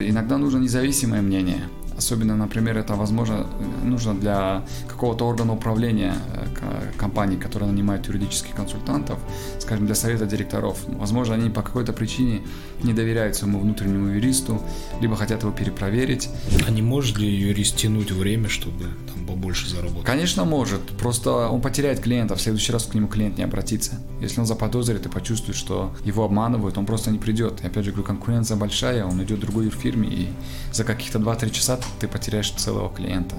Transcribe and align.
Иногда 0.00 0.38
нужно 0.38 0.58
независимое 0.58 1.22
мнение. 1.22 1.68
Особенно, 1.98 2.36
например, 2.36 2.78
это 2.78 2.94
возможно 2.94 3.46
нужно 3.82 4.14
для 4.14 4.62
какого-то 4.86 5.26
органа 5.26 5.52
управления 5.52 6.14
э, 6.34 6.92
компании, 6.96 7.36
которая 7.36 7.70
нанимает 7.70 8.06
юридических 8.06 8.54
консультантов, 8.54 9.18
скажем, 9.58 9.86
для 9.86 9.96
совета 9.96 10.24
директоров. 10.24 10.78
Возможно, 10.86 11.34
они 11.34 11.50
по 11.50 11.62
какой-то 11.62 11.92
причине 11.92 12.42
не 12.84 12.92
доверяют 12.94 13.34
своему 13.34 13.58
внутреннему 13.58 14.08
юристу, 14.14 14.62
либо 15.00 15.16
хотят 15.16 15.42
его 15.42 15.50
перепроверить. 15.50 16.28
А 16.66 16.70
не 16.70 16.82
может 16.82 17.18
ли 17.18 17.28
юрист 17.28 17.76
тянуть 17.76 18.12
время, 18.12 18.48
чтобы 18.48 18.84
там 19.12 19.26
побольше 19.26 19.68
заработать? 19.68 20.04
Конечно, 20.04 20.44
может. 20.44 20.80
Просто 20.98 21.48
он 21.48 21.60
потеряет 21.60 21.98
клиента, 21.98 22.36
в 22.36 22.40
следующий 22.40 22.72
раз 22.72 22.84
к 22.84 22.94
нему 22.94 23.08
клиент 23.08 23.38
не 23.38 23.44
обратится. 23.44 24.00
Если 24.20 24.38
он 24.38 24.46
заподозрит 24.46 25.04
и 25.06 25.08
почувствует, 25.08 25.56
что 25.56 25.92
его 26.04 26.24
обманывают, 26.24 26.78
он 26.78 26.86
просто 26.86 27.10
не 27.10 27.18
придет. 27.18 27.60
И 27.64 27.66
опять 27.66 27.84
же 27.84 27.90
говорю, 27.90 28.06
конкуренция 28.06 28.56
большая, 28.56 29.04
он 29.04 29.20
идет 29.24 29.38
в 29.38 29.40
другой 29.40 29.70
фирме, 29.70 30.08
и 30.08 30.28
за 30.72 30.84
каких-то 30.84 31.18
2-3 31.18 31.50
часа 31.50 31.78
ты 32.00 32.08
потеряешь 32.08 32.50
целого 32.50 32.94
клиента. 32.94 33.36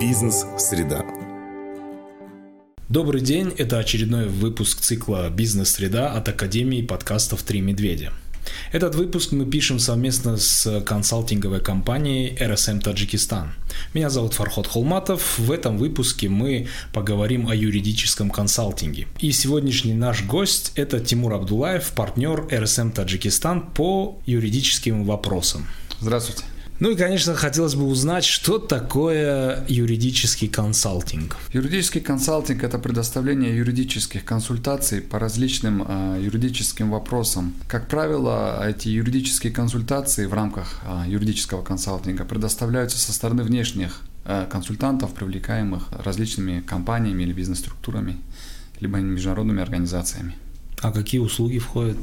Бизнес-среда. 0.00 1.04
Добрый 2.88 3.20
день, 3.20 3.52
это 3.58 3.78
очередной 3.78 4.28
выпуск 4.28 4.80
цикла 4.80 5.28
«Бизнес-среда» 5.28 6.12
от 6.12 6.28
Академии 6.28 6.80
подкастов 6.80 7.42
«Три 7.42 7.60
медведя». 7.60 8.12
Этот 8.70 8.94
выпуск 8.94 9.32
мы 9.32 9.46
пишем 9.46 9.78
совместно 9.78 10.36
с 10.36 10.82
консалтинговой 10.82 11.60
компанией 11.60 12.36
RSM 12.38 12.80
Таджикистан. 12.80 13.52
Меня 13.94 14.10
зовут 14.10 14.34
Фархот 14.34 14.66
Холматов. 14.66 15.38
В 15.38 15.50
этом 15.50 15.78
выпуске 15.78 16.28
мы 16.28 16.68
поговорим 16.92 17.48
о 17.48 17.54
юридическом 17.54 18.30
консалтинге. 18.30 19.06
И 19.20 19.32
сегодняшний 19.32 19.94
наш 19.94 20.22
гость– 20.22 20.72
это 20.74 21.00
Тимур 21.00 21.32
Абдулаев, 21.32 21.92
партнер 21.92 22.46
RSM 22.50 22.92
Таджикистан 22.92 23.62
по 23.70 24.20
юридическим 24.26 25.04
вопросам. 25.04 25.66
Здравствуйте. 26.00 26.44
Ну 26.80 26.92
и, 26.92 26.96
конечно, 26.96 27.34
хотелось 27.34 27.74
бы 27.74 27.84
узнать, 27.84 28.24
что 28.24 28.58
такое 28.58 29.64
юридический 29.66 30.46
консалтинг. 30.46 31.36
Юридический 31.52 32.00
консалтинг– 32.00 32.62
это 32.64 32.78
предоставление 32.78 33.56
юридических 33.56 34.24
консультаций 34.24 35.00
по 35.00 35.18
различным 35.18 35.84
э, 35.86 36.20
юридическим 36.22 36.90
вопросам. 36.90 37.54
Как 37.66 37.88
правило, 37.88 38.64
эти 38.64 38.90
юридические 38.90 39.52
консультации 39.52 40.26
в 40.26 40.34
рамках 40.34 40.80
э, 40.84 41.08
юридического 41.08 41.64
консалтинга 41.64 42.24
предоставляются 42.24 42.98
со 42.98 43.12
стороны 43.12 43.42
внешних 43.42 44.02
э, 44.24 44.46
консультантов, 44.48 45.14
привлекаемых 45.14 45.90
различными 45.90 46.60
компаниями 46.60 47.24
или 47.24 47.32
бизнес-структурами, 47.32 48.18
либо 48.78 48.98
международными 48.98 49.62
организациями. 49.62 50.36
А 50.80 50.92
какие 50.92 51.20
услуги 51.20 51.58
входят 51.58 51.98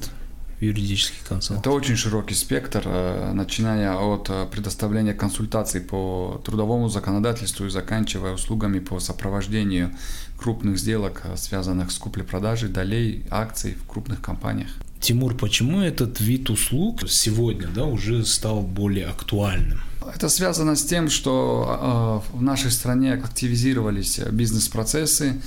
юридический 0.59 1.19
консалтинг? 1.27 1.65
Это 1.65 1.71
очень 1.71 1.95
широкий 1.95 2.35
спектр, 2.35 2.83
э, 2.85 3.31
начиная 3.33 3.95
от 3.95 4.29
э, 4.29 4.45
предоставления 4.51 5.13
консультаций 5.13 5.81
по 5.81 6.41
трудовому 6.45 6.89
законодательству 6.89 7.65
и 7.65 7.69
заканчивая 7.69 8.33
услугами 8.33 8.79
по 8.79 8.99
сопровождению 8.99 9.91
крупных 10.37 10.77
сделок, 10.77 11.21
э, 11.25 11.37
связанных 11.37 11.91
с 11.91 11.97
куплей-продажей 11.97 12.69
долей 12.69 13.25
акций 13.29 13.73
в 13.73 13.87
крупных 13.87 14.21
компаниях. 14.21 14.69
Тимур, 14.99 15.35
почему 15.35 15.81
этот 15.81 16.19
вид 16.19 16.49
услуг 16.49 17.01
сегодня 17.07 17.67
да, 17.67 17.85
уже 17.85 18.25
стал 18.25 18.61
более 18.61 19.07
актуальным? 19.07 19.81
Это 20.15 20.29
связано 20.29 20.75
с 20.75 20.85
тем, 20.85 21.09
что 21.09 22.23
в 22.31 22.41
нашей 22.41 22.71
стране 22.71 23.13
активизировались 23.13 24.19
бизнес-процессы, 24.19 25.41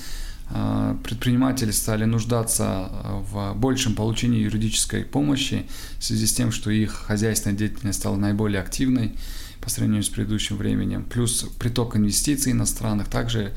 предприниматели 1.04 1.70
стали 1.70 2.04
нуждаться 2.04 2.90
э, 2.90 3.22
в 3.30 3.54
большем 3.54 3.94
получении 3.94 4.40
юридической 4.40 5.04
помощи 5.04 5.66
в 5.98 6.04
связи 6.04 6.26
с 6.26 6.32
тем, 6.32 6.52
что 6.52 6.70
их 6.70 6.92
хозяйственная 6.92 7.56
деятельность 7.56 7.98
стала 7.98 8.16
наиболее 8.16 8.60
активной 8.60 9.14
по 9.60 9.68
сравнению 9.68 10.04
с 10.04 10.08
предыдущим 10.08 10.56
временем. 10.56 11.04
Плюс 11.04 11.46
приток 11.58 11.96
инвестиций 11.96 12.52
иностранных 12.52 13.08
также 13.08 13.52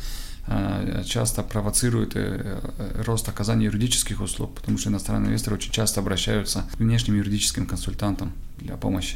э, 0.47 1.03
часто 1.05 1.43
провоцирует 1.43 2.17
рост 3.05 3.29
оказания 3.29 3.65
юридических 3.65 4.21
услуг, 4.21 4.55
потому 4.55 4.77
что 4.77 4.89
иностранные 4.89 5.29
инвесторы 5.29 5.55
очень 5.55 5.71
часто 5.71 6.01
обращаются 6.01 6.65
к 6.73 6.79
внешним 6.79 7.15
юридическим 7.15 7.65
консультантам 7.67 8.33
для 8.57 8.75
помощи. 8.75 9.15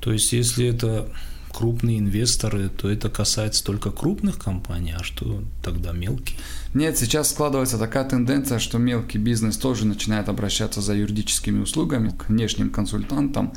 То 0.00 0.12
есть, 0.12 0.32
если 0.32 0.66
это 0.66 1.08
крупные 1.54 2.00
инвесторы, 2.00 2.68
то 2.68 2.90
это 2.90 3.08
касается 3.08 3.64
только 3.64 3.90
крупных 3.90 4.38
компаний, 4.38 4.94
а 4.98 5.04
что 5.04 5.42
тогда 5.62 5.92
мелкие? 5.92 6.38
Нет, 6.74 6.98
сейчас 6.98 7.30
складывается 7.30 7.78
такая 7.78 8.04
тенденция, 8.04 8.58
что 8.58 8.78
мелкий 8.78 9.18
бизнес 9.18 9.56
тоже 9.56 9.86
начинает 9.86 10.28
обращаться 10.28 10.80
за 10.80 10.94
юридическими 10.94 11.60
услугами 11.60 12.10
к 12.10 12.28
внешним 12.28 12.70
консультантам. 12.70 13.52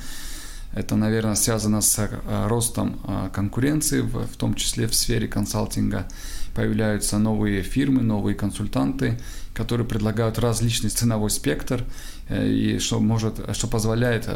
Это, 0.73 0.95
наверное, 0.95 1.35
связано 1.35 1.81
с 1.81 1.97
э, 1.97 2.47
ростом 2.47 2.99
э, 3.07 3.29
конкуренции, 3.33 4.01
в 4.01 4.37
том 4.37 4.53
числе 4.53 4.85
в 4.87 4.93
сфере 4.93 5.27
консалтинга. 5.27 6.07
Появляются 6.53 7.17
новые 7.17 7.63
фирмы, 7.63 8.03
новые 8.03 8.35
консультанты, 8.35 9.19
которые 9.55 9.87
предлагают 9.87 10.37
различный 10.37 10.91
ценовой 10.91 11.31
спектр, 11.31 11.83
э, 12.29 12.47
и 12.47 12.79
что, 12.79 12.99
может, 12.99 13.39
что 13.55 13.67
позволяет 13.67 14.29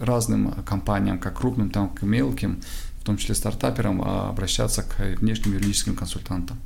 разным 0.00 0.52
компаниям, 0.64 1.18
как 1.18 1.38
крупным, 1.38 1.70
так 1.70 2.02
и 2.02 2.06
мелким, 2.06 2.60
том 3.04 3.16
числе 3.16 3.34
стартаперам, 3.34 4.02
а 4.02 4.28
обращаться 4.28 4.82
к 4.82 5.20
внешним 5.20 5.54
юридическим 5.54 5.96
консультантам. 5.96 6.58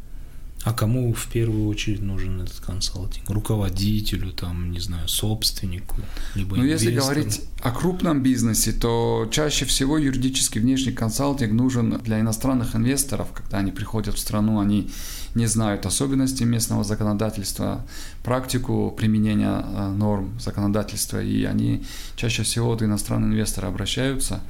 А 0.65 0.72
кому 0.72 1.12
в 1.12 1.26
первую 1.26 1.66
очередь 1.66 2.03
нужен 2.03 2.41
этот 2.41 2.60
консалтинг? 2.60 3.28
Руководителю, 3.28 4.31
там, 4.31 4.70
не 4.70 4.78
знаю, 4.78 5.09
собственнику, 5.09 5.97
либо 6.37 6.56
Ну, 6.56 6.65
если 6.65 6.94
говорить 6.94 7.41
о 7.60 7.72
крупном 7.72 8.22
бизнесе, 8.22 8.72
то 8.72 9.28
чаще 9.32 9.65
всего 9.65 9.98
юридический 9.98 10.60
внешний 10.60 10.93
консалтинг 10.93 11.53
нужен 11.53 11.98
для 12.04 12.20
иностранных 12.20 12.76
инвесторов, 12.76 13.32
когда 13.32 13.59
они 13.59 13.72
приходят 13.72 14.14
в 14.14 14.19
страну, 14.19 14.60
они 14.60 14.88
не 15.34 15.47
знают 15.47 15.84
особенностей 15.84 16.44
местного 16.44 16.84
законодательства, 16.84 17.84
практику 18.22 18.94
применения 18.97 19.64
э, 19.66 19.88
норм 19.88 20.38
законодательства, 20.38 21.20
и 21.20 21.43
они 21.43 21.82
чаще 22.14 22.44
всего 22.44 22.69
вот 22.69 22.82
иностранные 22.82 23.32
инвесторы 23.32 23.66
обращаются 23.66 24.41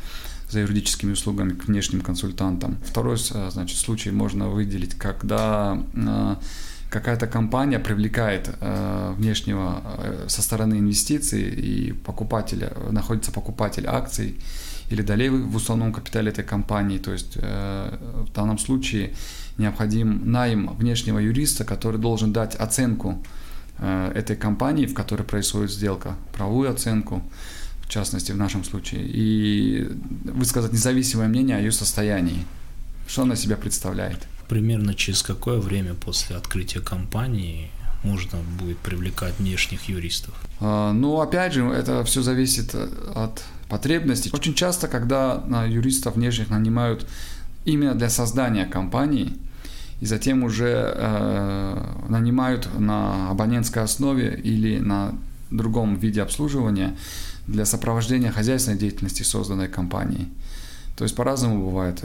за 0.52 0.60
юридическими 0.60 1.12
услугами 1.12 1.54
к 1.54 1.64
внешним 1.64 2.02
консультантам. 2.02 2.76
Второй 2.84 3.16
э, 3.16 3.50
значит, 3.50 3.78
случай 3.78 4.10
можно 4.10 4.48
выделить, 4.48 4.94
когда 4.94 5.82
э, 5.94 6.36
какая-то 6.90 7.26
компания 7.26 7.78
привлекает 7.78 8.50
э, 8.60 9.14
внешнего 9.16 9.82
со 10.28 10.42
стороны 10.42 10.74
инвестиций 10.74 11.42
и 11.42 11.92
покупателя, 11.92 12.72
находится 12.90 13.32
покупатель 13.32 13.86
акций 13.86 14.36
или 14.90 15.00
долей 15.00 15.30
в 15.30 15.56
основном 15.56 15.92
капитале 15.92 16.30
этой 16.30 16.44
компании. 16.44 16.98
То 16.98 17.12
есть 17.12 17.36
в 17.36 18.32
данном 18.34 18.58
случае 18.58 19.14
необходим 19.56 20.30
найм 20.30 20.68
внешнего 20.76 21.18
юриста, 21.18 21.64
который 21.64 21.98
должен 21.98 22.32
дать 22.32 22.56
оценку 22.56 23.24
этой 24.14 24.36
компании, 24.36 24.84
в 24.84 24.92
которой 24.92 25.22
происходит 25.22 25.70
сделка, 25.70 26.14
правовую 26.32 26.70
оценку, 26.70 27.22
частности 27.92 28.32
в 28.32 28.36
нашем 28.36 28.64
случае, 28.64 29.02
и 29.04 29.88
высказать 30.24 30.72
независимое 30.72 31.28
мнение 31.28 31.56
о 31.56 31.60
ее 31.60 31.72
состоянии. 31.72 32.44
Что 33.06 33.22
она 33.22 33.36
себя 33.36 33.56
представляет? 33.56 34.26
Примерно 34.48 34.94
через 34.94 35.22
какое 35.22 35.58
время 35.58 35.94
после 35.94 36.36
открытия 36.36 36.80
компании 36.80 37.70
можно 38.02 38.38
будет 38.58 38.78
привлекать 38.78 39.38
внешних 39.38 39.88
юристов? 39.88 40.34
А, 40.60 40.92
ну, 40.92 41.20
опять 41.20 41.52
же, 41.52 41.64
это 41.66 42.02
все 42.04 42.22
зависит 42.22 42.74
от 43.14 43.44
потребностей. 43.68 44.30
Очень 44.32 44.54
часто, 44.54 44.88
когда 44.88 45.42
юристов 45.68 46.16
внешних 46.16 46.50
нанимают 46.50 47.06
именно 47.64 47.94
для 47.94 48.10
создания 48.10 48.64
компании, 48.64 49.34
и 50.00 50.06
затем 50.06 50.42
уже 50.42 50.92
э, 50.96 51.84
нанимают 52.08 52.68
на 52.78 53.30
абонентской 53.30 53.82
основе 53.82 54.40
или 54.42 54.78
на 54.80 55.14
другом 55.50 55.96
виде 55.96 56.22
обслуживания, 56.22 56.96
для 57.46 57.64
сопровождения 57.64 58.30
хозяйственной 58.30 58.78
деятельности 58.78 59.22
созданной 59.22 59.68
компанией. 59.68 60.28
То 60.96 61.04
есть 61.04 61.16
по-разному 61.16 61.66
бывает. 61.66 62.04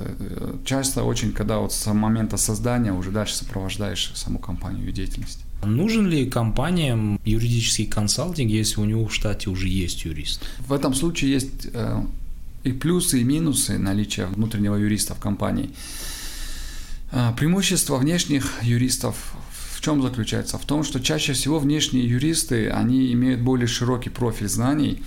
Часто 0.65 1.03
очень, 1.03 1.33
когда 1.33 1.59
вот 1.59 1.73
с 1.73 1.93
момента 1.93 2.37
создания 2.37 2.93
уже 2.93 3.11
дальше 3.11 3.35
сопровождаешь 3.35 4.11
саму 4.15 4.39
компанию 4.39 4.87
и 4.87 4.91
деятельность. 4.91 5.39
Нужен 5.63 6.07
ли 6.07 6.29
компаниям 6.29 7.19
юридический 7.25 7.87
консалтинг, 7.87 8.49
если 8.49 8.79
у 8.79 8.85
него 8.85 9.07
в 9.07 9.13
штате 9.13 9.49
уже 9.49 9.67
есть 9.67 10.05
юрист? 10.05 10.43
В 10.59 10.71
этом 10.71 10.93
случае 10.93 11.31
есть 11.31 11.67
э, 11.73 12.01
и 12.63 12.71
плюсы, 12.71 13.21
и 13.21 13.23
минусы 13.23 13.77
наличия 13.77 14.27
внутреннего 14.27 14.75
юриста 14.75 15.15
в 15.15 15.19
компании. 15.19 15.71
Э, 17.11 17.33
преимущество 17.35 17.97
внешних 17.97 18.63
юристов 18.63 19.33
чем 19.87 20.01
заключается? 20.01 20.57
В 20.57 20.65
том, 20.65 20.83
что 20.83 20.99
чаще 20.99 21.31
всего 21.31 21.59
внешние 21.59 22.05
юристы, 22.05 22.67
они 22.67 23.13
имеют 23.13 23.39
более 23.39 23.67
широкий 23.67 24.09
профиль 24.09 24.49
знаний, 24.49 25.01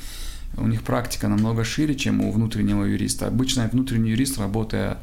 у 0.57 0.67
них 0.67 0.83
практика 0.85 1.29
намного 1.29 1.65
шире, 1.65 1.95
чем 1.95 2.23
у 2.23 2.33
внутреннего 2.33 2.85
юриста. 2.85 3.27
Обычно 3.27 3.69
внутренний 3.71 4.13
юрист, 4.13 4.39
работая 4.39 4.97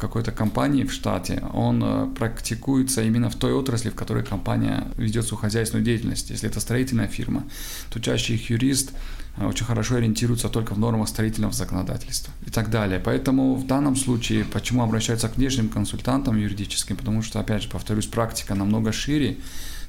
какой-то 0.00 0.32
компании 0.32 0.84
в 0.84 0.92
штате, 0.92 1.42
он 1.52 1.82
э, 1.84 2.08
практикуется 2.16 3.02
именно 3.02 3.28
в 3.30 3.36
той 3.36 3.52
отрасли, 3.52 3.90
в 3.90 3.94
которой 3.94 4.24
компания 4.24 4.88
ведет 4.96 5.26
свою 5.26 5.40
хозяйственную 5.40 5.84
деятельность. 5.84 6.30
Если 6.30 6.48
это 6.48 6.60
строительная 6.60 7.06
фирма, 7.06 7.44
то 7.90 8.00
чаще 8.00 8.34
их 8.34 8.50
юрист 8.50 8.92
э, 9.36 9.46
очень 9.46 9.66
хорошо 9.66 9.96
ориентируется 9.96 10.48
только 10.48 10.74
в 10.74 10.78
нормах 10.78 11.08
строительного 11.08 11.52
законодательства 11.52 12.32
и 12.46 12.50
так 12.50 12.70
далее. 12.70 12.98
Поэтому 12.98 13.54
в 13.54 13.66
данном 13.66 13.94
случае, 13.94 14.44
почему 14.44 14.82
обращаются 14.82 15.28
к 15.28 15.36
внешним 15.36 15.68
консультантам 15.68 16.36
юридическим, 16.36 16.96
потому 16.96 17.22
что, 17.22 17.38
опять 17.38 17.62
же, 17.62 17.68
повторюсь, 17.68 18.06
практика 18.06 18.54
намного 18.54 18.92
шире, 18.92 19.36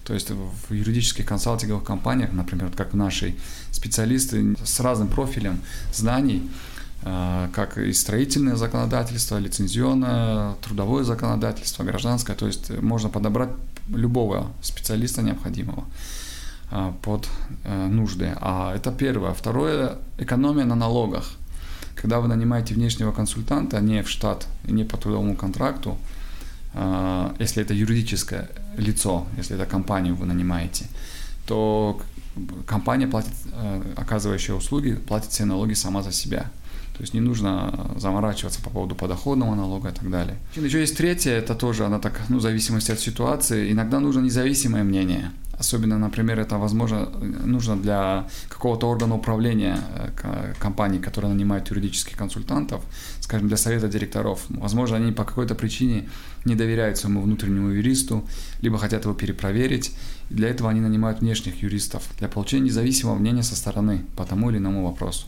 то 0.04 0.14
есть 0.14 0.30
в 0.30 0.74
юридических 0.74 1.26
консалтинговых 1.26 1.84
компаниях, 1.84 2.34
например, 2.34 2.72
как 2.76 2.94
в 2.94 2.96
нашей, 2.98 3.36
специалисты 3.72 4.56
с 4.64 4.80
разным 4.80 5.08
профилем 5.08 5.62
знаний, 5.94 6.50
как 7.04 7.78
и 7.78 7.94
строительное 7.94 8.56
законодательство, 8.56 9.38
лицензионное, 9.38 10.54
трудовое 10.62 11.04
законодательство, 11.04 11.84
гражданское. 11.84 12.36
То 12.36 12.48
есть 12.48 12.70
можно 12.82 13.10
подобрать 13.10 13.50
любого 13.90 14.52
специалиста 14.62 15.22
необходимого 15.22 15.86
э, 16.72 16.94
под 17.02 17.28
э, 17.64 17.88
нужды. 17.88 18.34
А 18.40 18.76
это 18.76 18.92
первое. 18.92 19.34
Второе– 19.34 19.96
экономия 20.18 20.66
на 20.66 20.76
налогах. 20.76 21.32
Когда 21.96 22.20
вы 22.20 22.28
нанимаете 22.28 22.74
внешнего 22.74 23.12
консультанта 23.12 23.80
не 23.80 24.02
в 24.02 24.10
штат 24.10 24.48
не 24.64 24.84
по 24.84 24.98
трудовому 24.98 25.36
контракту, 25.36 25.98
если 26.74 27.62
это 27.62 27.74
юридическое 27.74 28.50
лицо, 28.78 29.28
если 29.38 29.58
это 29.58 29.66
компанию 29.66 30.16
вы 30.16 30.26
нанимаете, 30.26 30.86
то 31.46 32.00
компания 32.66 33.08
платит, 33.08 33.34
э, 33.52 33.82
оказывающая 33.98 34.56
услуги, 34.56 34.94
платит 34.94 35.32
все 35.32 35.46
налоги 35.46 35.74
сама 35.74 36.02
за 36.02 36.12
себя. 36.12 36.50
То 37.02 37.04
есть 37.04 37.16
не 37.16 37.20
нужно 37.20 37.90
заморачиваться 37.98 38.62
по 38.62 38.70
поводу 38.70 38.94
подоходного 38.94 39.56
налога 39.56 39.90
и 39.90 39.92
так 39.92 40.08
далее. 40.12 40.36
Еще 40.56 40.82
есть 40.82 40.96
третье, 40.98 41.32
это 41.32 41.56
тоже, 41.56 41.84
она 41.86 41.98
так, 41.98 42.22
ну, 42.30 42.38
в 42.38 42.42
зависимости 42.42 42.92
от 42.92 43.00
ситуации, 43.00 43.72
иногда 43.72 44.00
нужно 44.00 44.20
независимое 44.22 44.84
мнение. 44.84 45.32
Особенно, 45.58 45.98
например, 45.98 46.40
это 46.40 46.60
возможно 46.60 47.10
нужно 47.46 47.76
для 47.76 48.28
какого-то 48.50 48.88
органа 48.88 49.16
управления 49.16 49.80
э, 50.24 50.54
компании, 50.60 51.00
которая 51.00 51.34
нанимает 51.34 51.72
юридических 51.72 52.16
консультантов, 52.16 52.84
скажем, 53.20 53.48
для 53.48 53.58
совета 53.58 53.88
директоров. 53.88 54.46
Возможно, 54.50 54.98
они 54.98 55.12
по 55.12 55.24
какой-то 55.24 55.56
причине 55.56 56.08
не 56.46 56.54
доверяют 56.54 57.00
своему 57.00 57.22
внутреннему 57.22 57.70
юристу, 57.70 58.24
либо 58.62 58.78
хотят 58.78 59.06
его 59.06 59.16
перепроверить. 59.16 59.92
И 60.30 60.36
для 60.36 60.50
этого 60.50 60.70
они 60.70 60.82
нанимают 60.82 61.22
внешних 61.22 61.64
юристов 61.64 62.04
для 62.20 62.28
получения 62.28 62.66
независимого 62.66 63.16
мнения 63.16 63.42
со 63.42 63.56
стороны 63.56 64.06
по 64.16 64.24
тому 64.24 64.52
или 64.52 64.60
иному 64.60 64.86
вопросу. 64.86 65.26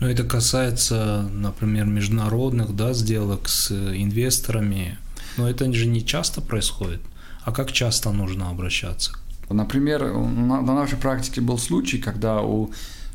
Но 0.00 0.08
это 0.08 0.24
касается, 0.24 1.28
например, 1.32 1.86
международных 1.86 2.76
да, 2.76 2.92
сделок 2.92 3.48
с 3.48 3.70
инвесторами. 3.70 4.98
Но 5.36 5.48
это 5.48 5.72
же 5.72 5.86
не 5.86 6.04
часто 6.04 6.40
происходит. 6.40 7.00
А 7.44 7.52
как 7.52 7.72
часто 7.72 8.10
нужно 8.10 8.50
обращаться 8.50 9.12
Например, 9.48 10.12
на, 10.12 10.60
на 10.60 10.74
нашей 10.74 10.98
практике 10.98 11.40
был 11.40 11.58
случай, 11.58 11.98
когда 11.98 12.42
у 12.42 12.70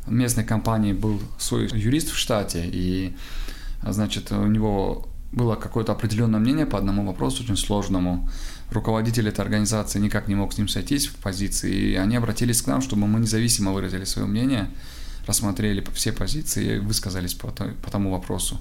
местной 0.06 0.44
компании 0.44 0.92
был 0.92 1.20
свой 1.38 1.68
юрист 1.72 2.10
в 2.10 2.16
штате, 2.16 2.64
и, 2.64 3.14
значит, 3.86 4.32
у 4.32 4.46
него 4.46 5.08
было 5.32 5.56
какое-то 5.56 5.92
определенное 5.92 6.40
мнение 6.40 6.66
по 6.66 6.78
одному 6.78 7.06
вопросу, 7.06 7.42
очень 7.42 7.56
сложному. 7.56 8.28
Руководитель 8.70 9.28
этой 9.28 9.40
организации 9.40 9.98
никак 9.98 10.28
не 10.28 10.34
мог 10.34 10.52
с 10.52 10.58
ним 10.58 10.68
сойтись 10.68 11.06
в 11.06 11.16
позиции, 11.16 11.92
и 11.92 11.94
они 11.96 12.16
обратились 12.16 12.62
к 12.62 12.66
нам, 12.66 12.80
чтобы 12.80 13.06
мы 13.06 13.20
независимо 13.20 13.72
выразили 13.72 14.04
свое 14.04 14.26
мнение, 14.26 14.70
рассмотрели 15.26 15.84
все 15.94 16.12
позиции 16.12 16.76
и 16.76 16.78
высказались 16.78 17.34
по, 17.34 17.48
по 17.48 17.90
тому 17.90 18.10
вопросу. 18.10 18.60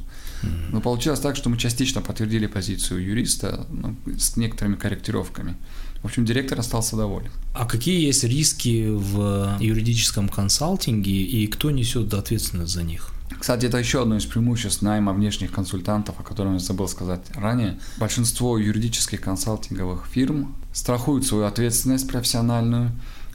Но 0.71 0.81
получилось 0.81 1.19
так, 1.19 1.35
что 1.35 1.49
мы 1.49 1.57
частично 1.57 2.01
подтвердили 2.01 2.47
позицию 2.47 3.03
юриста 3.03 3.67
ну, 3.69 3.95
с 4.17 4.37
некоторыми 4.37 4.75
корректировками. 4.75 5.55
В 6.01 6.05
общем, 6.05 6.25
директор 6.25 6.59
остался 6.59 6.95
доволен. 6.95 7.31
А 7.53 7.65
какие 7.65 8.03
есть 8.05 8.23
риски 8.23 8.87
в 8.89 9.57
юридическом 9.59 10.29
консалтинге 10.29 11.11
и 11.11 11.45
кто 11.45 11.69
несет 11.69 12.13
ответственность 12.13 12.73
за 12.73 12.81
них? 12.81 13.11
Кстати, 13.39 13.65
это 13.65 13.77
еще 13.77 14.01
одно 14.01 14.17
из 14.17 14.25
преимуществ 14.25 14.81
найма 14.81 15.13
внешних 15.13 15.51
консультантов, 15.51 16.19
о 16.19 16.23
котором 16.23 16.53
я 16.53 16.59
забыл 16.59 16.87
сказать 16.87 17.21
ранее. 17.35 17.79
Большинство 17.97 18.57
юридических 18.57 19.21
консалтинговых 19.21 20.07
фирм 20.11 20.55
страхуют 20.73 21.25
свою 21.25 21.45
ответственность 21.45 22.07
профессиональную 22.07 22.91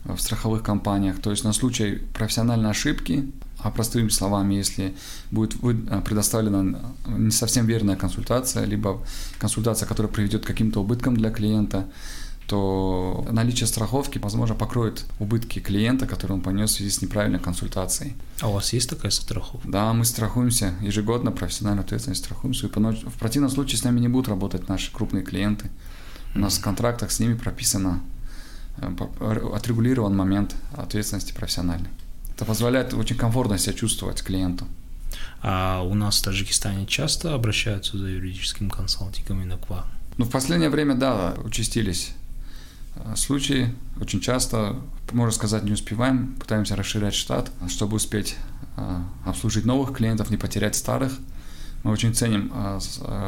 в 0.09 0.19
страховых 0.19 0.63
компаниях. 0.63 1.21
То 1.21 1.31
есть 1.31 1.45
на 1.45 1.53
случай 1.53 2.03
профессиональной 2.15 2.71
ошибки, 2.71 3.31
а 3.59 3.71
простыми 3.71 4.09
словами, 4.09 4.55
если 4.55 4.95
будет 5.31 5.59
предоставлена 6.05 6.79
не 7.07 7.31
совсем 7.31 7.67
верная 7.67 7.97
консультация, 7.97 8.65
либо 8.65 9.01
консультация, 9.39 9.87
которая 9.87 10.13
приведет 10.13 10.45
к 10.45 10.47
каким-то 10.47 10.81
убыткам 10.81 11.17
для 11.17 11.31
клиента, 11.31 11.87
то 12.47 13.27
наличие 13.31 13.67
страховки, 13.67 14.19
возможно, 14.19 14.55
покроет 14.55 15.05
убытки 15.19 15.59
клиента, 15.59 16.07
которые 16.07 16.37
он 16.37 16.43
понес 16.43 16.71
в 16.71 16.75
связи 16.75 16.91
с 16.91 17.03
неправильной 17.03 17.41
консультацией. 17.41 18.15
А 18.41 18.49
у 18.49 18.53
вас 18.53 18.73
есть 18.73 18.89
такая 18.89 19.11
страховка? 19.11 19.69
Да, 19.69 19.93
мы 19.93 20.05
страхуемся 20.05 20.75
ежегодно, 20.81 21.33
профессиональную 21.33 21.85
ответственность 21.85 22.25
страхуемся. 22.25 22.67
И 22.67 22.71
в 22.71 23.19
противном 23.19 23.51
случае 23.51 23.79
с 23.79 23.85
нами 23.85 23.99
не 23.99 24.09
будут 24.09 24.29
работать 24.29 24.69
наши 24.69 24.93
крупные 24.93 25.25
клиенты. 25.25 25.71
У 26.35 26.39
нас 26.39 26.59
в 26.59 26.61
контрактах 26.61 27.11
с 27.11 27.19
ними 27.19 27.35
прописано, 27.35 28.01
э, 28.01 28.16
отрегулирован 29.55 30.15
момент 30.17 30.55
ответственности 30.77 31.33
профессиональной. 31.33 31.91
Это 32.35 32.45
позволяет 32.45 32.95
очень 32.95 33.17
комфортно 33.17 33.59
себя 33.59 33.73
чувствовать 33.73 34.23
клиенту. 34.23 34.67
А 35.43 35.83
у 35.83 35.95
нас 35.95 36.19
в 36.19 36.25
Таджикистане 36.25 36.87
часто 36.87 37.35
обращаются 37.35 37.97
за 37.97 38.07
юридическим 38.07 38.71
консалтингом 38.71 39.43
и 39.43 39.57
к 39.57 39.71
вам? 39.71 39.87
Ну, 40.19 40.25
в 40.25 40.31
последнее 40.31 40.71
время, 40.71 40.95
да, 40.95 41.35
участились 41.45 42.13
Э, 42.97 43.17
случаи. 43.17 43.75
Очень 44.01 44.21
часто, 44.21 44.77
можно 45.13 45.33
сказать, 45.33 45.65
не 45.65 45.73
успеваем, 45.73 46.35
пытаемся 46.39 46.77
расширять 46.77 47.15
штат, 47.15 47.51
чтобы 47.69 47.97
успеть 47.97 48.37
э, 48.77 49.01
обслужить 49.25 49.65
новых 49.65 49.97
клиентов, 49.97 50.31
не 50.31 50.37
потерять 50.37 50.77
старых. 50.77 51.13
Мы 51.87 51.93
очень 51.93 52.13
ценим 52.13 52.51
э, 52.53 52.81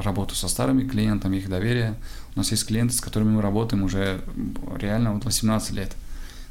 работу 0.03 0.35
со 0.35 0.49
старыми 0.49 0.83
клиентами, 0.83 1.37
их 1.37 1.49
доверие. 1.49 1.95
У 2.35 2.39
нас 2.41 2.51
есть 2.51 2.67
клиенты, 2.67 2.93
с 2.93 3.01
которыми 3.01 3.37
мы 3.37 3.41
работаем 3.41 3.85
уже 3.85 4.21
реально 4.77 5.13
вот 5.15 5.25
18 5.25 5.71
лет. 5.71 5.95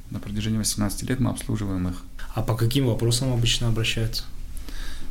На 0.10 0.20
протяжении 0.20 0.58
18 0.58 1.04
лет 1.04 1.20
мы 1.20 1.32
обслуживаем 1.32 1.90
их. 1.90 2.02
А 2.34 2.44
по 2.44 2.56
каким 2.56 2.88
вопросам 2.88 3.34
обычно 3.34 3.68
обращаются? 3.68 4.24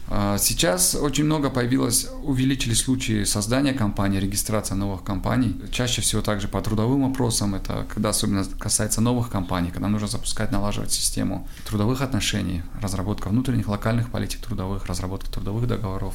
А, 0.08 0.38
сейчас 0.38 0.94
очень 0.94 1.24
много 1.24 1.50
появилось, 1.50 2.08
увеличились 2.22 2.80
случаи 2.80 3.24
создания 3.24 3.74
компаний, 3.74 4.18
регистрация 4.18 4.76
новых 4.76 5.02
компаний. 5.02 5.60
Чаще 5.72 6.00
всего 6.00 6.22
также 6.22 6.48
по 6.48 6.62
трудовым 6.62 7.02
вопросам, 7.08 7.56
это 7.56 7.86
когда 7.92 8.08
особенно 8.08 8.46
касается 8.58 9.02
новых 9.02 9.28
компаний, 9.28 9.70
когда 9.70 9.88
нужно 9.88 10.08
запускать, 10.08 10.50
налаживать 10.50 10.92
систему 10.92 11.46
трудовых 11.66 12.00
отношений, 12.00 12.62
разработка 12.80 13.28
внутренних 13.28 13.68
локальных 13.68 14.10
политик 14.10 14.40
трудовых, 14.40 14.86
разработка 14.86 15.30
трудовых 15.30 15.66
договоров. 15.66 16.14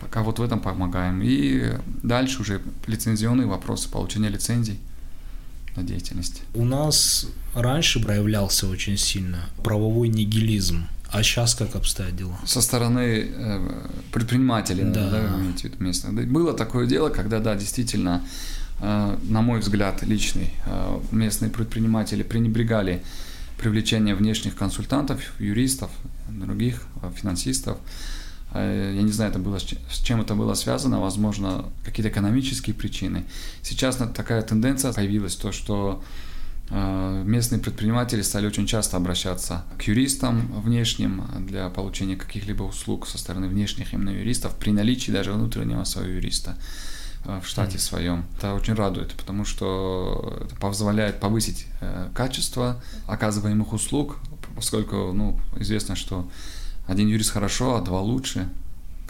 Пока 0.00 0.22
вот 0.22 0.38
в 0.38 0.42
этом 0.42 0.60
помогаем. 0.60 1.20
И 1.22 1.74
дальше 2.02 2.40
уже 2.42 2.62
лицензионные 2.86 3.46
вопросы, 3.46 3.90
получение 3.90 4.30
лицензий 4.30 4.78
на 5.76 5.82
деятельность. 5.82 6.42
У 6.54 6.64
нас 6.64 7.26
раньше 7.54 8.02
проявлялся 8.02 8.66
очень 8.66 8.96
сильно 8.96 9.44
правовой 9.62 10.08
нигилизм 10.08 10.86
а 11.12 11.22
сейчас 11.22 11.54
как 11.54 11.74
обстоят 11.74 12.14
дела? 12.14 12.38
Со 12.44 12.62
стороны 12.62 13.26
э, 13.28 13.88
предпринимателей, 14.12 14.84
да, 14.84 15.10
да 15.10 15.20
место. 15.80 16.08
Было 16.12 16.54
такое 16.54 16.86
дело, 16.86 17.08
когда, 17.08 17.40
да, 17.40 17.56
действительно, 17.56 18.22
э, 18.80 19.16
на 19.22 19.42
мой 19.42 19.58
взгляд, 19.58 20.02
личный, 20.02 20.52
э, 20.66 21.00
местные 21.10 21.50
предприниматели 21.50 22.22
пренебрегали 22.22 23.02
привлечение 23.58 24.14
внешних 24.14 24.54
консультантов, 24.54 25.20
юристов, 25.40 25.90
других 26.28 26.82
э, 27.02 27.10
финансистов. 27.16 27.78
Э, 28.52 28.92
я 28.94 29.02
не 29.02 29.12
знаю, 29.12 29.30
это 29.30 29.38
было, 29.38 29.58
с 29.58 29.98
чем 30.02 30.20
это 30.20 30.34
было 30.34 30.54
связано, 30.54 31.00
возможно, 31.00 31.64
какие-то 31.84 32.10
экономические 32.10 32.74
причины. 32.74 33.24
Сейчас 33.62 33.96
такая 34.14 34.42
тенденция 34.42 34.92
появилась, 34.92 35.36
то, 35.36 35.52
что 35.52 36.02
Э, 36.72 37.22
местные 37.26 37.60
предприниматели 37.60 38.22
стали 38.22 38.46
очень 38.46 38.66
часто 38.66 38.96
обращаться 38.96 39.64
к 39.76 39.82
юристам 39.82 40.46
внешним 40.62 41.24
для 41.40 41.68
получения 41.68 42.14
каких-либо 42.14 42.62
услуг 42.62 43.08
со 43.08 43.18
стороны 43.18 43.48
внешних 43.48 43.92
именно 43.92 44.10
юристов 44.10 44.54
при 44.54 44.70
наличии 44.70 45.10
даже 45.10 45.32
внутреннего 45.32 45.82
своего 45.82 46.12
юриста 46.12 46.56
э, 47.24 47.40
в 47.42 47.48
штате 47.48 47.76
mm. 47.76 47.80
своем. 47.80 48.24
Это 48.38 48.54
очень 48.54 48.74
радует, 48.74 49.14
потому 49.14 49.44
что 49.44 50.38
это 50.44 50.54
позволяет 50.56 51.18
повысить 51.18 51.66
э, 51.80 52.08
качество 52.14 52.80
оказываемых 53.08 53.72
услуг, 53.72 54.18
поскольку 54.54 55.12
ну, 55.12 55.40
известно, 55.56 55.96
что 55.96 56.30
один 56.86 57.08
юрист 57.08 57.30
хорошо, 57.30 57.76
а 57.76 57.80
два 57.80 58.00
лучше 58.00 58.48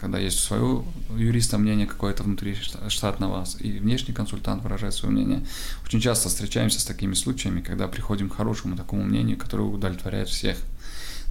когда 0.01 0.17
есть 0.17 0.39
у 0.39 0.41
своего 0.41 0.85
юриста 1.15 1.59
мнение 1.59 1.85
какое-то 1.85 2.23
внутри 2.23 2.57
штатного, 2.87 3.45
и 3.59 3.73
внешний 3.73 4.15
консультант 4.15 4.63
выражает 4.63 4.95
свое 4.95 5.13
мнение. 5.13 5.45
Очень 5.85 6.01
часто 6.01 6.27
встречаемся 6.27 6.81
с 6.81 6.85
такими 6.85 7.13
случаями, 7.13 7.61
когда 7.61 7.87
приходим 7.87 8.27
к 8.27 8.35
хорошему 8.35 8.75
такому 8.75 9.03
мнению, 9.03 9.37
которое 9.37 9.63
удовлетворяет 9.69 10.27
всех. 10.27 10.57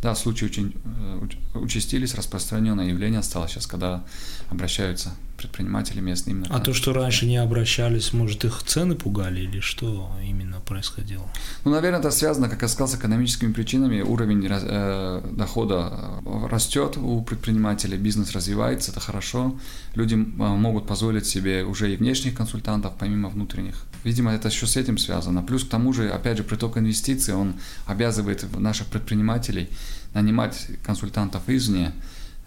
Да, 0.03 0.15
случаи 0.15 0.47
очень 0.47 0.75
э, 0.85 1.59
участились, 1.59 2.15
распространенное 2.15 2.87
явление 2.87 3.23
стало 3.23 3.49
сейчас, 3.49 3.67
когда 3.67 4.03
обращаются 4.51 5.13
предприниматели 5.41 6.01
местные. 6.01 6.37
Именно 6.37 6.55
а 6.55 6.61
то, 6.61 6.75
что 6.75 6.93
раньше 6.93 7.27
не 7.27 7.39
обращались, 7.39 8.13
может, 8.13 8.45
их 8.45 8.63
цены 8.63 8.95
пугали 8.95 9.41
или 9.41 9.61
что 9.61 10.11
именно 10.23 10.61
происходило? 10.61 11.27
Ну, 11.65 11.71
наверное, 11.71 12.01
это 12.01 12.11
связано, 12.11 12.49
как 12.49 12.63
я 12.63 12.69
сказал, 12.69 12.89
с 12.89 12.95
экономическими 12.95 13.53
причинами. 13.53 14.03
Уровень 14.03 14.47
э, 14.51 15.23
дохода 15.33 16.21
э, 16.25 16.47
растет 16.49 16.97
у 16.99 17.23
предпринимателей, 17.23 17.97
бизнес 17.97 18.33
развивается, 18.33 18.91
это 18.91 19.01
хорошо. 19.01 19.59
Люди 19.95 20.15
э, 20.15 20.17
могут 20.17 20.87
позволить 20.87 21.27
себе 21.27 21.65
уже 21.65 21.93
и 21.93 21.97
внешних 21.97 22.35
консультантов, 22.35 22.93
помимо 22.99 23.31
внутренних. 23.31 23.87
Видимо, 24.05 24.33
это 24.33 24.49
еще 24.49 24.67
с 24.67 24.77
этим 24.77 24.99
связано. 24.99 25.43
Плюс 25.43 25.65
к 25.65 25.69
тому 25.69 25.93
же, 25.93 26.11
опять 26.11 26.37
же, 26.37 26.43
приток 26.43 26.77
инвестиций, 26.77 27.35
он 27.35 27.55
обязывает 27.87 28.45
наших 28.59 28.87
предпринимателей 28.87 29.69
нанимать 30.15 30.69
консультантов 30.83 31.49
извне, 31.49 31.93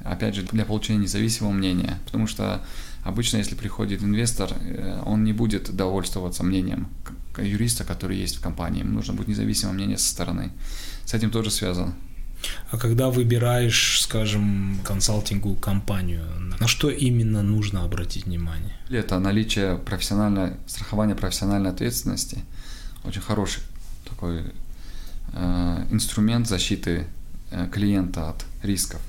опять 0.04 0.36
же, 0.36 0.44
для 0.44 0.66
получения 0.66 1.00
независимого 1.00 1.52
мнения. 1.52 2.00
Потому 2.06 2.28
что 2.28 2.64
обычно, 3.04 3.38
если 3.38 3.56
приходит 3.56 4.04
инвестор, 4.04 4.52
э, 4.60 5.02
он 5.06 5.24
не 5.24 5.34
будет 5.34 5.76
довольствоваться 5.76 6.44
мнением 6.44 6.88
юриста, 7.38 7.84
который 7.84 8.18
есть 8.18 8.38
в 8.38 8.42
компании. 8.42 8.80
Ему 8.80 8.94
нужно 8.94 9.14
будет 9.14 9.30
независимое 9.30 9.74
мнение 9.74 9.98
со 9.98 10.10
стороны. 10.10 10.52
С 11.06 11.14
этим 11.14 11.32
тоже 11.32 11.52
связано. 11.52 11.96
А 12.72 12.78
когда 12.78 13.10
выбираешь, 13.10 14.02
скажем, 14.02 14.80
консалтинговую 14.84 15.58
компанию, 15.58 16.26
на 16.60 16.68
что 16.68 16.90
именно 16.90 17.42
нужно 17.42 17.84
обратить 17.84 18.26
внимание? 18.26 18.76
Это 18.90 19.20
наличие 19.20 19.78
профессиональной, 19.78 20.54
страхования 20.68 21.16
профессиональной 21.16 21.70
ответственности. 21.70 22.40
Очень 23.06 23.22
хороший 23.22 23.64
такой 24.10 24.44
э, 25.34 25.86
инструмент 25.92 26.48
защиты 26.48 27.08
клиента 27.72 28.30
от 28.30 28.46
рисков, 28.62 29.02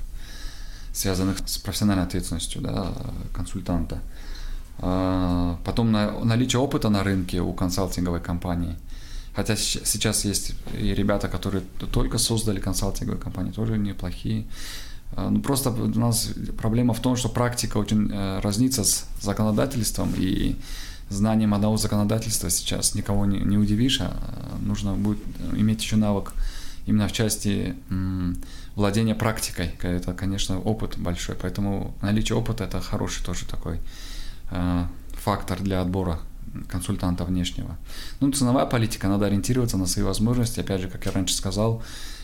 связанных 0.93 1.37
с 1.45 1.57
профессиональной 1.57 2.03
ответственностью 2.03 2.61
да, 2.61 2.93
консультанта. 3.33 3.99
Э, 4.79 5.55
потом 5.63 5.91
на, 5.91 6.23
наличие 6.23 6.59
опыта 6.59 6.89
на 6.89 7.03
рынке 7.03 7.41
у 7.41 7.53
консалтинговой 7.53 8.21
компании– 8.21 8.77
Хотя 9.35 9.57
сейчас 9.57 10.23
есть 10.23 10.53
и 10.79 10.93
ребята, 10.93 11.27
которые 11.27 11.61
только 11.91 12.17
создали 12.17 12.59
консалтинговые 12.59 13.21
компании, 13.21 13.51
тоже 13.51 13.77
неплохие. 13.77 14.45
А, 15.11 15.29
ну, 15.29 15.41
просто 15.41 15.71
у 15.71 15.99
нас 15.99 16.29
проблема 16.57 16.93
в 16.93 17.01
том, 17.01 17.17
что 17.17 17.27
практика 17.27 17.77
очень 17.77 18.09
э, 18.11 18.39
разнится 18.39 18.85
с 18.85 19.05
законодательством, 19.21 20.13
и 20.15 20.55
знанием 21.09 21.53
одного 21.53 21.75
законодательства 21.75 22.49
сейчас 22.49 22.95
никого 22.95 23.25
не, 23.25 23.39
не 23.39 23.57
удивишь, 23.57 23.99
а 23.99 24.17
нужно 24.61 24.93
будет 24.93 25.19
иметь 25.53 25.83
еще 25.83 25.97
навык 25.97 26.33
именно 26.85 27.07
в 27.07 27.11
части 27.11 27.75
владения 28.75 29.15
практикой. 29.15 29.71
Это, 29.81 30.13
конечно, 30.13 30.59
опыт 30.59 30.97
большой, 30.97 31.35
поэтому 31.35 31.95
наличие 32.01 32.37
опыта– 32.37 32.63
это 32.65 32.81
хороший 32.81 33.23
тоже 33.23 33.45
такой 33.45 33.79
э, 34.51 34.85
фактор 35.13 35.61
для 35.61 35.81
отбора 35.81 36.19
консультанта 36.67 37.25
внешнего. 37.25 37.77
Ну, 38.19 38.31
ценовая 38.31 38.65
политика, 38.65 39.07
надо 39.07 39.25
ориентироваться 39.25 39.77
на 39.77 39.85
свои 39.87 40.05
возможности. 40.05 40.59
Опять 40.59 40.81
же, 40.81 40.87
как 40.89 41.05
я 41.05 41.11
раньше 41.11 41.35
сказал, 41.35 41.81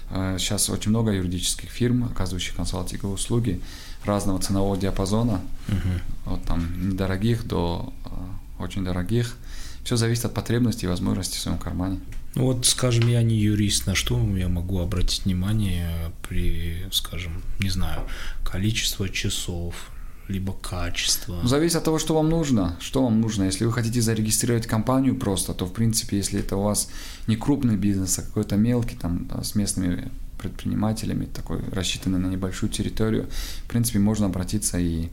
э, 0.09 0.37
сейчас 0.39 0.69
очень 0.69 0.91
много 0.91 1.11
юридических 1.11 1.69
фирм, 1.69 2.05
оказывающих 2.05 2.55
консалтинговые 2.55 3.15
услуги 3.15 3.61
разного 4.05 4.39
ценового 4.39 4.77
диапазона, 4.77 5.41
угу. 5.67 6.33
от 6.33 6.43
там 6.43 6.89
недорогих 6.89 7.45
до 7.47 7.93
э, 8.05 8.63
очень 8.63 8.83
дорогих. 8.83 9.37
Все 9.83 9.95
зависит 9.95 10.25
от 10.25 10.33
потребностей 10.33 10.85
и 10.85 10.89
возможностей 10.89 11.38
в 11.38 11.41
своем 11.41 11.57
кармане. 11.57 12.00
Ну 12.35 12.45
вот, 12.45 12.65
скажем, 12.65 13.07
я 13.09 13.21
не 13.23 13.35
юрист, 13.35 13.88
на 13.88 13.95
что 13.95 14.17
я 14.38 14.47
могу 14.47 14.79
обратить 14.79 15.25
внимание 15.25 16.11
при, 16.27 16.85
скажем, 16.91 17.41
не 17.59 17.69
знаю, 17.69 18.07
количество 18.45 19.09
часов, 19.09 19.91
либо 20.29 20.53
качество? 20.53 21.39
Ну, 21.41 21.47
зависит 21.47 21.77
от 21.77 21.83
того, 21.83 22.00
что 22.00 22.15
вам 22.15 22.29
нужно. 22.29 22.77
Что 22.79 23.03
вам 23.03 23.19
нужно? 23.19 23.43
Если 23.43 23.65
вы 23.65 23.73
хотите 23.73 24.01
зарегистрировать 24.01 24.65
компанию 24.65 25.15
просто, 25.15 25.53
то, 25.53 25.65
в 25.65 25.73
принципе, 25.73 26.17
если 26.17 26.39
это 26.39 26.55
у 26.55 26.63
вас 26.63 26.89
не 27.27 27.35
крупный 27.35 27.75
бизнес, 27.75 28.17
а 28.19 28.21
какой-то 28.21 28.55
мелкий, 28.55 28.95
там, 28.95 29.29
с 29.43 29.55
местными 29.55 30.09
предпринимателями, 30.41 31.25
такой 31.25 31.60
рассчитанный 31.71 32.19
на 32.19 32.27
небольшую 32.27 32.69
территорию, 32.69 33.27
в 33.65 33.69
принципе, 33.69 34.00
можно 34.00 34.25
обратиться 34.25 34.79
и 34.79 35.10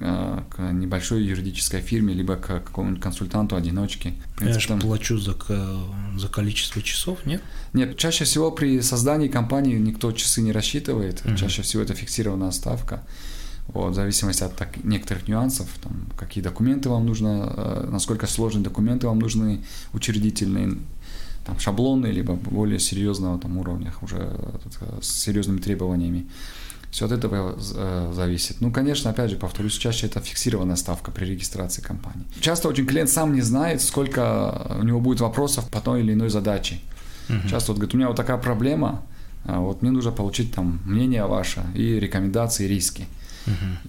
э, 0.00 0.38
к 0.50 0.72
небольшой 0.72 1.24
юридической 1.24 1.80
фирме, 1.80 2.14
либо 2.14 2.36
к 2.36 2.46
какому-нибудь 2.46 3.02
консультанту, 3.02 3.56
одиночке. 3.56 4.14
принципе, 4.36 4.54
Я 4.54 4.60
же 4.60 4.68
там... 4.68 4.80
плачу 4.80 5.18
за, 5.18 5.36
за 6.16 6.28
количество 6.28 6.82
часов, 6.82 7.24
нет? 7.26 7.42
Нет, 7.72 7.96
чаще 7.96 8.24
всего 8.24 8.50
при 8.50 8.80
создании 8.82 9.28
компании 9.28 9.78
никто 9.78 10.12
часы 10.12 10.42
не 10.42 10.52
рассчитывает, 10.52 11.22
uh-huh. 11.22 11.36
чаще 11.36 11.62
всего 11.62 11.82
это 11.82 11.94
фиксированная 11.94 12.50
ставка. 12.50 13.02
Вот, 13.68 13.92
в 13.92 13.94
зависимости 13.94 14.44
от 14.44 14.54
так, 14.54 14.84
некоторых 14.84 15.26
нюансов, 15.26 15.68
там, 15.82 16.06
какие 16.16 16.42
документы 16.42 16.88
вам 16.88 17.04
нужно, 17.04 17.52
э, 17.56 17.88
насколько 17.90 18.26
сложные 18.26 18.62
документы 18.62 19.08
вам 19.08 19.18
нужны, 19.18 19.64
учредительные, 19.92 20.78
там, 21.46 21.58
шаблоны, 21.58 22.06
либо 22.06 22.34
более 22.34 22.78
серьезного 22.78 23.38
там, 23.38 23.56
уровня, 23.58 23.92
уже 24.02 24.36
с 25.00 25.08
серьезными 25.08 25.58
требованиями. 25.58 26.26
Все 26.90 27.06
от 27.06 27.12
этого 27.12 27.56
э, 27.58 28.12
зависит. 28.14 28.60
Ну, 28.60 28.72
конечно, 28.72 29.10
опять 29.10 29.30
же, 29.30 29.36
повторюсь, 29.36 29.74
чаще 29.74 30.06
это 30.06 30.20
фиксированная 30.20 30.76
ставка 30.76 31.10
при 31.10 31.26
регистрации 31.26 31.82
компании. 31.82 32.24
Часто 32.40 32.68
очень 32.68 32.86
клиент 32.86 33.10
сам 33.10 33.34
не 33.34 33.42
знает, 33.42 33.82
сколько 33.82 34.76
у 34.80 34.82
него 34.82 35.00
будет 35.00 35.20
вопросов 35.20 35.68
по 35.68 35.80
той 35.80 36.00
или 36.00 36.14
иной 36.14 36.30
задаче. 36.30 36.80
Uh-huh. 37.28 37.48
Часто 37.50 37.72
вот 37.72 37.78
говорит, 37.78 37.94
у 37.94 37.98
меня 37.98 38.08
вот 38.08 38.16
такая 38.16 38.38
проблема, 38.38 39.02
а 39.44 39.60
вот 39.60 39.82
мне 39.82 39.90
нужно 39.90 40.12
получить 40.12 40.54
там 40.54 40.80
мнение 40.84 41.26
ваше 41.26 41.64
и 41.74 42.00
рекомендации, 42.00 42.66
риски. 42.66 43.06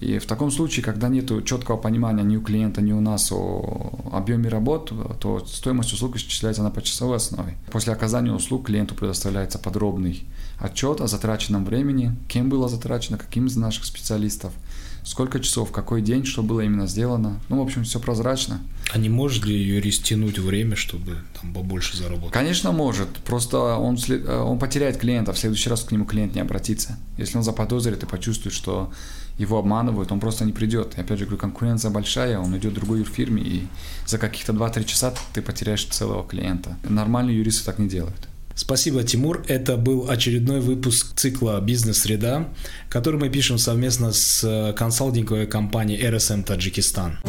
И 0.00 0.18
в 0.18 0.26
таком 0.26 0.50
случае, 0.50 0.84
когда 0.84 1.08
нет 1.08 1.30
четкого 1.44 1.76
понимания 1.76 2.22
ни 2.22 2.36
у 2.36 2.42
клиента, 2.42 2.80
ни 2.80 2.92
у 2.92 3.00
нас 3.00 3.32
о 3.32 4.10
объеме 4.12 4.48
работ, 4.48 4.92
то 5.20 5.44
стоимость 5.46 5.92
услуг 5.92 6.16
исчисляется 6.16 6.62
на 6.62 6.70
почасовой 6.70 7.16
основе. 7.16 7.56
После 7.70 7.92
оказания 7.92 8.32
услуг 8.32 8.66
клиенту 8.66 8.94
предоставляется 8.94 9.58
подробный 9.58 10.24
отчет 10.58 11.00
о 11.00 11.06
затраченном 11.06 11.64
времени, 11.64 12.16
кем 12.28 12.48
было 12.48 12.68
затрачено, 12.68 13.18
каким 13.18 13.46
из 13.46 13.56
наших 13.56 13.84
специалистов, 13.84 14.52
сколько 15.02 15.40
часов, 15.40 15.72
какой 15.72 16.02
день, 16.02 16.24
что 16.24 16.42
было 16.42 16.60
именно 16.60 16.86
сделано. 16.86 17.40
Ну, 17.48 17.58
в 17.58 17.62
общем, 17.62 17.84
все 17.84 18.00
прозрачно. 18.00 18.60
А 18.92 18.98
не 18.98 19.08
может 19.08 19.44
ли 19.44 19.54
юрист 19.54 20.04
тянуть 20.04 20.38
время, 20.38 20.76
чтобы 20.76 21.18
там 21.40 21.52
побольше 21.52 21.96
заработать? 21.96 22.32
Конечно, 22.32 22.72
может. 22.72 23.08
Просто 23.24 23.58
он, 23.58 23.98
он 24.28 24.58
потеряет 24.58 24.96
клиента, 24.96 25.32
в 25.32 25.38
следующий 25.38 25.70
раз 25.70 25.84
к 25.84 25.92
нему 25.92 26.04
клиент 26.04 26.34
не 26.34 26.40
обратится. 26.40 26.98
Если 27.16 27.36
он 27.36 27.42
заподозрит 27.42 28.02
и 28.02 28.06
почувствует, 28.06 28.54
что 28.54 28.92
его 29.38 29.58
обманывают, 29.58 30.10
он 30.10 30.20
просто 30.20 30.44
не 30.44 30.52
придет. 30.52 30.94
И 30.96 31.00
опять 31.00 31.18
же 31.18 31.24
говорю, 31.24 31.40
конкуренция 31.40 31.90
большая, 31.90 32.38
он 32.38 32.56
идет 32.56 32.72
в 32.72 32.76
другой 32.76 33.04
фирме, 33.04 33.42
и 33.42 33.66
за 34.06 34.18
каких-то 34.18 34.52
2-3 34.52 34.84
часа 34.84 35.14
ты 35.32 35.42
потеряешь 35.42 35.84
целого 35.84 36.26
клиента. 36.26 36.76
Нормальные 36.82 37.38
юристы 37.38 37.64
так 37.64 37.78
не 37.78 37.88
делают. 37.88 38.28
Спасибо, 38.58 39.04
Тимур. 39.04 39.44
Это 39.46 39.76
был 39.76 40.10
очередной 40.10 40.60
выпуск 40.60 41.14
цикла 41.14 41.60
«Бизнес-среда», 41.60 42.48
который 42.90 43.20
мы 43.20 43.28
пишем 43.28 43.56
совместно 43.56 44.10
с 44.10 44.42
э, 44.42 44.72
консалтинговой 44.72 45.46
компанией 45.46 46.02
RSM 46.02 46.42
Таджикистан. 46.42 47.20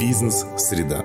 Бизнес-среда. 0.00 1.04